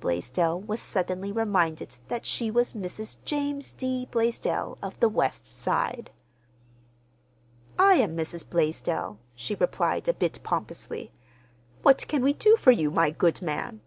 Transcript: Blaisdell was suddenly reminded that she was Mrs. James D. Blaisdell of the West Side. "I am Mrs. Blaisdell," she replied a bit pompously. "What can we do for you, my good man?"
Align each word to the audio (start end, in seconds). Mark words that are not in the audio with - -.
Blaisdell 0.00 0.62
was 0.62 0.80
suddenly 0.80 1.30
reminded 1.30 1.98
that 2.08 2.24
she 2.24 2.50
was 2.50 2.72
Mrs. 2.72 3.18
James 3.26 3.70
D. 3.72 4.08
Blaisdell 4.10 4.78
of 4.82 4.98
the 4.98 5.10
West 5.10 5.46
Side. 5.46 6.08
"I 7.78 7.96
am 7.96 8.16
Mrs. 8.16 8.48
Blaisdell," 8.48 9.18
she 9.34 9.56
replied 9.56 10.08
a 10.08 10.14
bit 10.14 10.40
pompously. 10.42 11.12
"What 11.82 12.08
can 12.08 12.22
we 12.22 12.32
do 12.32 12.56
for 12.56 12.70
you, 12.70 12.90
my 12.90 13.10
good 13.10 13.42
man?" 13.42 13.82